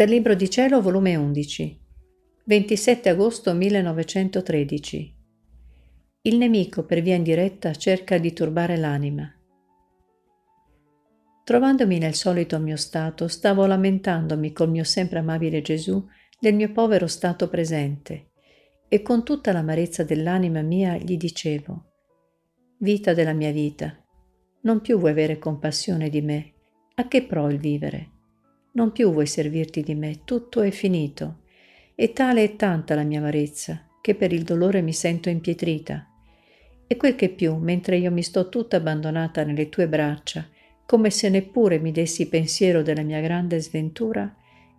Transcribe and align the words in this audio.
Dal 0.00 0.08
Libro 0.08 0.34
di 0.34 0.48
Cielo, 0.48 0.80
volume 0.80 1.14
11, 1.14 1.78
27 2.44 3.10
agosto 3.10 3.52
1913. 3.52 5.14
Il 6.22 6.38
nemico 6.38 6.86
per 6.86 7.02
via 7.02 7.16
indiretta 7.16 7.74
cerca 7.74 8.16
di 8.16 8.32
turbare 8.32 8.78
l'anima. 8.78 9.30
Trovandomi 11.44 11.98
nel 11.98 12.14
solito 12.14 12.58
mio 12.58 12.78
stato, 12.78 13.28
stavo 13.28 13.66
lamentandomi 13.66 14.54
col 14.54 14.70
mio 14.70 14.84
sempre 14.84 15.18
amabile 15.18 15.60
Gesù 15.60 16.02
del 16.40 16.54
mio 16.54 16.72
povero 16.72 17.06
stato 17.06 17.50
presente 17.50 18.30
e 18.88 19.02
con 19.02 19.22
tutta 19.22 19.52
l'amarezza 19.52 20.02
dell'anima 20.02 20.62
mia 20.62 20.96
gli 20.96 21.18
dicevo, 21.18 21.90
Vita 22.78 23.12
della 23.12 23.34
mia 23.34 23.52
vita, 23.52 24.02
non 24.62 24.80
più 24.80 24.98
vuoi 24.98 25.10
avere 25.10 25.36
compassione 25.36 26.08
di 26.08 26.22
me, 26.22 26.54
a 26.94 27.06
che 27.06 27.24
pro 27.24 27.50
il 27.50 27.58
vivere? 27.58 28.12
Non 28.72 28.92
più 28.92 29.10
vuoi 29.12 29.26
servirti 29.26 29.82
di 29.82 29.94
me, 29.94 30.20
tutto 30.24 30.60
è 30.60 30.70
finito. 30.70 31.40
E 31.94 32.12
tale 32.12 32.44
è 32.44 32.56
tanta 32.56 32.94
la 32.94 33.02
mia 33.02 33.18
amarezza, 33.18 33.86
che 34.00 34.14
per 34.14 34.32
il 34.32 34.42
dolore 34.42 34.80
mi 34.80 34.92
sento 34.92 35.28
impietrita. 35.28 36.06
E 36.86 36.96
quel 36.96 37.14
che 37.14 37.28
più, 37.28 37.56
mentre 37.56 37.98
io 37.98 38.10
mi 38.10 38.22
sto 38.22 38.48
tutta 38.48 38.76
abbandonata 38.76 39.44
nelle 39.44 39.68
tue 39.68 39.88
braccia, 39.88 40.48
come 40.86 41.10
se 41.10 41.28
neppure 41.28 41.78
mi 41.78 41.92
dessi 41.92 42.28
pensiero 42.28 42.82
della 42.82 43.02
mia 43.02 43.20
grande 43.20 43.60
sventura, 43.60 44.34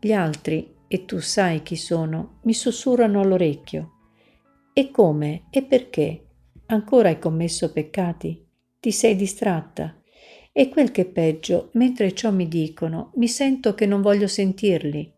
gli 0.00 0.12
altri, 0.12 0.74
e 0.88 1.04
tu 1.04 1.20
sai 1.20 1.62
chi 1.62 1.76
sono, 1.76 2.40
mi 2.42 2.54
sussurrano 2.54 3.20
all'orecchio. 3.20 3.92
E 4.72 4.90
come? 4.90 5.44
E 5.50 5.62
perché? 5.62 6.26
Ancora 6.66 7.08
hai 7.08 7.18
commesso 7.18 7.72
peccati? 7.72 8.44
Ti 8.80 8.90
sei 8.90 9.14
distratta? 9.14 10.01
E 10.54 10.68
quel 10.68 10.90
che 10.90 11.02
è 11.02 11.04
peggio, 11.06 11.70
mentre 11.72 12.12
ciò 12.12 12.30
mi 12.30 12.46
dicono, 12.46 13.12
mi 13.14 13.26
sento 13.26 13.74
che 13.74 13.86
non 13.86 14.02
voglio 14.02 14.26
sentirli, 14.26 15.10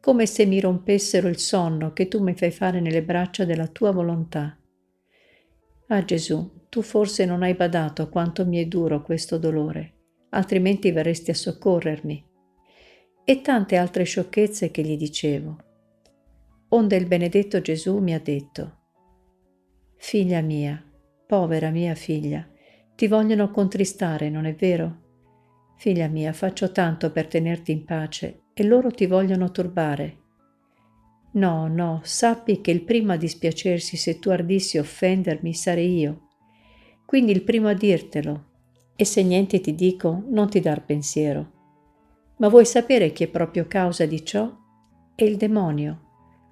come 0.00 0.26
se 0.26 0.44
mi 0.44 0.60
rompessero 0.60 1.28
il 1.28 1.38
sonno 1.38 1.94
che 1.94 2.08
tu 2.08 2.22
mi 2.22 2.34
fai 2.34 2.50
fare 2.50 2.80
nelle 2.80 3.02
braccia 3.02 3.46
della 3.46 3.68
tua 3.68 3.90
volontà. 3.90 4.56
Ah 5.88 6.04
Gesù, 6.04 6.66
tu 6.68 6.82
forse 6.82 7.24
non 7.24 7.42
hai 7.42 7.54
badato 7.54 8.10
quanto 8.10 8.44
mi 8.44 8.58
è 8.58 8.66
duro 8.66 9.00
questo 9.00 9.38
dolore, 9.38 9.94
altrimenti 10.30 10.90
verresti 10.90 11.30
a 11.30 11.34
soccorrermi. 11.34 12.24
E 13.24 13.40
tante 13.40 13.76
altre 13.76 14.04
sciocchezze 14.04 14.70
che 14.70 14.82
gli 14.82 14.96
dicevo. 14.98 15.56
Onde 16.68 16.96
il 16.96 17.06
benedetto 17.06 17.62
Gesù 17.62 17.98
mi 17.98 18.12
ha 18.12 18.20
detto, 18.20 18.74
Figlia 19.96 20.42
mia, 20.42 20.84
povera 21.26 21.70
mia 21.70 21.94
figlia, 21.94 22.46
ti 22.96 23.08
vogliono 23.08 23.50
contristare, 23.50 24.30
non 24.30 24.46
è 24.46 24.54
vero? 24.54 25.02
Figlia 25.76 26.08
mia, 26.08 26.32
faccio 26.32 26.72
tanto 26.72 27.12
per 27.12 27.26
tenerti 27.26 27.70
in 27.70 27.84
pace 27.84 28.44
e 28.54 28.64
loro 28.64 28.90
ti 28.90 29.04
vogliono 29.04 29.50
turbare. 29.50 30.16
No, 31.32 31.68
no, 31.68 32.00
sappi 32.04 32.62
che 32.62 32.70
il 32.70 32.84
primo 32.84 33.12
a 33.12 33.16
dispiacersi 33.16 33.98
se 33.98 34.18
tu 34.18 34.30
ardissi 34.30 34.78
offendermi 34.78 35.52
sarei 35.52 35.98
io. 35.98 36.28
Quindi 37.04 37.32
il 37.32 37.42
primo 37.42 37.68
a 37.68 37.74
dirtelo. 37.74 38.44
E 38.96 39.04
se 39.04 39.22
niente 39.22 39.60
ti 39.60 39.74
dico, 39.74 40.24
non 40.30 40.48
ti 40.48 40.60
dar 40.60 40.82
pensiero. 40.82 41.52
Ma 42.38 42.48
vuoi 42.48 42.64
sapere 42.64 43.12
chi 43.12 43.24
è 43.24 43.28
proprio 43.28 43.66
causa 43.66 44.06
di 44.06 44.24
ciò? 44.24 44.50
È 45.14 45.22
il 45.22 45.36
demonio. 45.36 46.00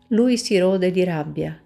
Lui 0.09 0.37
si 0.37 0.59
rode 0.59 0.91
di 0.91 1.05
rabbia. 1.05 1.59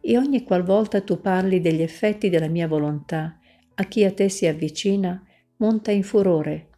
E 0.00 0.18
ogni 0.18 0.42
qualvolta 0.42 1.00
tu 1.02 1.20
parli 1.20 1.60
degli 1.60 1.82
effetti 1.82 2.28
della 2.28 2.48
mia 2.48 2.66
volontà 2.66 3.38
a 3.74 3.84
chi 3.84 4.04
a 4.04 4.12
te 4.12 4.28
si 4.28 4.46
avvicina, 4.46 5.24
monta 5.56 5.90
in 5.90 6.02
furore, 6.02 6.68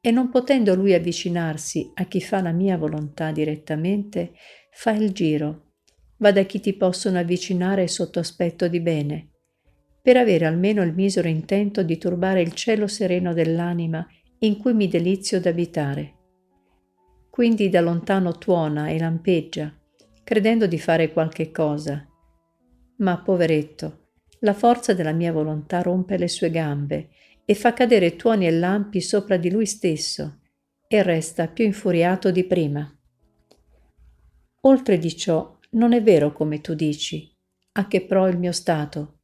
e 0.00 0.10
non 0.10 0.30
potendo 0.30 0.74
lui 0.74 0.94
avvicinarsi 0.94 1.90
a 1.94 2.04
chi 2.04 2.20
fa 2.20 2.40
la 2.40 2.52
mia 2.52 2.76
volontà 2.76 3.32
direttamente, 3.32 4.32
fa 4.70 4.92
il 4.92 5.12
giro, 5.12 5.72
va 6.18 6.32
da 6.32 6.42
chi 6.42 6.60
ti 6.60 6.74
possono 6.74 7.18
avvicinare 7.18 7.88
sotto 7.88 8.18
aspetto 8.18 8.68
di 8.68 8.80
bene, 8.80 9.30
per 10.00 10.16
avere 10.16 10.46
almeno 10.46 10.82
il 10.82 10.94
misero 10.94 11.28
intento 11.28 11.82
di 11.82 11.98
turbare 11.98 12.40
il 12.40 12.52
cielo 12.52 12.86
sereno 12.86 13.34
dell'anima 13.34 14.06
in 14.40 14.56
cui 14.56 14.72
mi 14.72 14.88
delizio 14.88 15.40
d'abitare. 15.40 16.14
Quindi 17.28 17.68
da 17.68 17.80
lontano 17.80 18.38
tuona 18.38 18.88
e 18.88 18.98
lampeggia, 18.98 19.72
credendo 20.24 20.66
di 20.66 20.78
fare 20.78 21.12
qualche 21.12 21.50
cosa. 21.50 22.06
Ma 22.98 23.20
poveretto, 23.20 24.07
la 24.40 24.54
forza 24.54 24.94
della 24.94 25.12
mia 25.12 25.32
volontà 25.32 25.82
rompe 25.82 26.16
le 26.16 26.28
sue 26.28 26.50
gambe 26.50 27.08
e 27.44 27.54
fa 27.54 27.72
cadere 27.72 28.16
tuoni 28.16 28.46
e 28.46 28.50
lampi 28.50 29.00
sopra 29.00 29.36
di 29.36 29.50
lui 29.50 29.66
stesso 29.66 30.40
e 30.86 31.02
resta 31.02 31.48
più 31.48 31.64
infuriato 31.64 32.30
di 32.30 32.44
prima. 32.44 32.90
Oltre 34.62 34.98
di 34.98 35.16
ciò, 35.16 35.58
non 35.70 35.92
è 35.92 36.02
vero 36.02 36.32
come 36.32 36.60
tu 36.60 36.74
dici, 36.74 37.30
a 37.72 37.86
che 37.86 38.02
pro 38.02 38.26
il 38.26 38.38
mio 38.38 38.52
stato. 38.52 39.20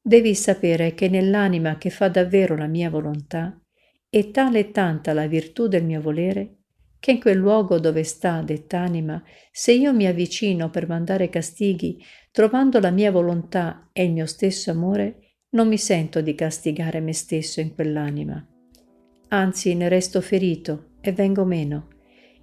Devi 0.00 0.34
sapere 0.34 0.94
che 0.94 1.08
nell'anima 1.08 1.78
che 1.78 1.90
fa 1.90 2.08
davvero 2.08 2.56
la 2.56 2.66
mia 2.66 2.90
volontà 2.90 3.60
è 4.08 4.30
tale 4.30 4.58
e 4.60 4.70
tanta 4.70 5.12
la 5.12 5.26
virtù 5.26 5.66
del 5.66 5.84
mio 5.84 6.00
volere 6.00 6.58
che 6.98 7.12
in 7.12 7.20
quel 7.20 7.36
luogo 7.36 7.78
dove 7.78 8.02
sta 8.02 8.42
dett'anima, 8.42 9.22
se 9.52 9.72
io 9.72 9.92
mi 9.92 10.06
avvicino 10.06 10.70
per 10.70 10.88
mandare 10.88 11.28
castighi, 11.28 12.02
trovando 12.30 12.80
la 12.80 12.90
mia 12.90 13.10
volontà 13.10 13.90
e 13.92 14.04
il 14.04 14.12
mio 14.12 14.26
stesso 14.26 14.70
amore, 14.70 15.34
non 15.50 15.68
mi 15.68 15.78
sento 15.78 16.20
di 16.20 16.34
castigare 16.34 17.00
me 17.00 17.12
stesso 17.12 17.60
in 17.60 17.74
quell'anima. 17.74 18.44
Anzi, 19.28 19.74
ne 19.74 19.88
resto 19.88 20.20
ferito 20.20 20.90
e 21.00 21.12
vengo 21.12 21.44
meno, 21.44 21.88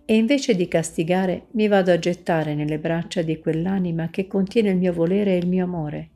e 0.05 0.15
invece 0.15 0.55
di 0.55 0.67
castigare 0.67 1.47
mi 1.51 1.67
vado 1.67 1.91
a 1.91 1.99
gettare 1.99 2.55
nelle 2.55 2.79
braccia 2.79 3.21
di 3.21 3.39
quell'anima 3.39 4.09
che 4.09 4.27
contiene 4.27 4.71
il 4.71 4.77
mio 4.77 4.93
volere 4.93 5.33
e 5.33 5.37
il 5.37 5.47
mio 5.47 5.63
amore, 5.63 6.09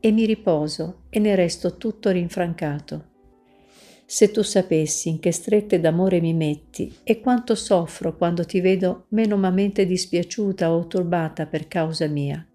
e 0.00 0.10
mi 0.12 0.26
riposo 0.26 1.04
e 1.08 1.18
ne 1.18 1.34
resto 1.34 1.76
tutto 1.76 2.10
rinfrancato. 2.10 3.12
Se 4.06 4.30
tu 4.30 4.42
sapessi 4.42 5.08
in 5.08 5.18
che 5.18 5.32
strette 5.32 5.80
d'amore 5.80 6.20
mi 6.20 6.34
metti 6.34 6.94
e 7.02 7.20
quanto 7.20 7.54
soffro 7.54 8.16
quando 8.16 8.44
ti 8.44 8.60
vedo 8.60 9.06
menomamente 9.10 9.86
dispiaciuta 9.86 10.72
o 10.72 10.86
turbata 10.86 11.46
per 11.46 11.66
causa 11.68 12.06
mia, 12.06 12.46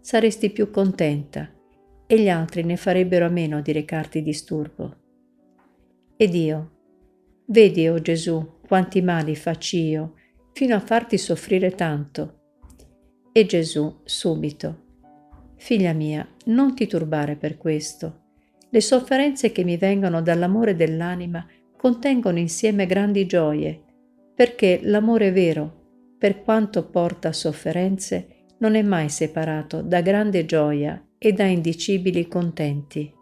saresti 0.00 0.50
più 0.50 0.70
contenta 0.70 1.50
e 2.06 2.20
gli 2.20 2.28
altri 2.28 2.64
ne 2.64 2.76
farebbero 2.76 3.26
a 3.26 3.30
meno 3.30 3.62
di 3.62 3.72
recarti 3.72 4.22
disturbo. 4.22 4.96
Ed 6.16 6.34
io, 6.34 6.70
vedi, 7.46 7.88
o 7.88 7.94
oh 7.94 8.00
Gesù, 8.00 8.58
quanti 8.66 9.00
mali 9.00 9.34
faccio 9.34 9.76
io, 9.76 10.14
fino 10.52 10.74
a 10.74 10.80
farti 10.80 11.16
soffrire 11.16 11.70
tanto. 11.70 12.40
E 13.32 13.46
Gesù, 13.46 14.00
subito, 14.04 14.82
Figlia 15.56 15.94
mia, 15.94 16.28
non 16.46 16.74
ti 16.74 16.86
turbare 16.86 17.36
per 17.36 17.56
questo 17.56 18.23
le 18.74 18.80
sofferenze 18.80 19.52
che 19.52 19.62
mi 19.62 19.76
vengono 19.76 20.20
dall'amore 20.20 20.74
dell'anima 20.74 21.46
contengono 21.76 22.40
insieme 22.40 22.86
grandi 22.86 23.24
gioie, 23.24 23.80
perché 24.34 24.80
l'amore 24.82 25.30
vero, 25.30 26.16
per 26.18 26.42
quanto 26.42 26.90
porta 26.90 27.32
sofferenze, 27.32 28.46
non 28.58 28.74
è 28.74 28.82
mai 28.82 29.10
separato 29.10 29.80
da 29.80 30.00
grande 30.00 30.44
gioia 30.44 31.00
e 31.16 31.32
da 31.32 31.44
indicibili 31.44 32.26
contenti. 32.26 33.13